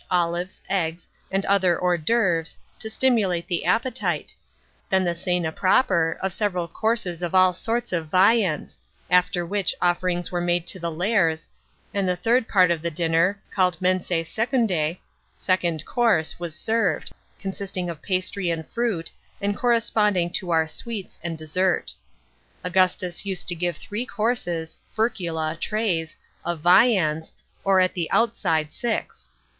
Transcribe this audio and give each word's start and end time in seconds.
olives, 0.09 0.63
eggs, 0.67 1.07
and 1.31 1.45
other" 1.45 1.77
hors 1.79 1.99
d'oeuvre," 1.99 2.55
to 2.79 2.89
stimulate 2.89 3.45
the 3.45 3.63
appetite 3.65 4.29
t 4.29 4.35
then 4.89 5.03
the 5.03 5.13
cena 5.13 5.51
proper, 5.51 6.17
of 6.23 6.33
several 6.33 6.67
courses 6.67 7.21
of 7.21 7.35
all 7.35 7.53
sorts 7.53 7.93
of 7.93 8.07
viands,* 8.07 8.79
after 9.11 9.45
which 9.45 9.75
offerings 9.79 10.31
were 10.31 10.41
made 10.41 10.65
to 10.65 10.79
the 10.79 10.89
Lares, 10.89 11.47
and 11.93 12.07
the 12.07 12.13
the 12.13 12.21
third 12.23 12.47
part 12.47 12.71
of 12.71 12.81
the 12.81 12.89
dinner, 12.89 13.39
calle'd 13.55 13.79
mensse 13.79 14.09
secundse," 14.25 14.97
second 15.47 15.85
course," 15.85 16.39
was 16.39 16.55
served, 16.55 17.11
consisting 17.39 17.87
of 17.87 18.01
partly 18.01 18.49
and 18.49 18.67
fruit, 18.69 19.11
and 19.39 19.55
cor 19.55 19.69
responding 19.69 20.31
to 20.31 20.49
our 20.49 20.65
"sweets 20.65 21.19
"and 21.23 21.37
dessert. 21.37 21.93
Augustus 22.63 23.23
used 23.23 23.47
to 23.47 23.53
give 23.53 23.77
three 23.77 24.07
courses 24.07 24.79
(fercula," 24.97 25.55
trays") 25.61 26.15
of 26.43 26.61
viands, 26.61 27.33
or 27.63 27.79
at 27.79 27.93
the 27.93 28.09
outside 28.09 28.73
six. 28.73 29.29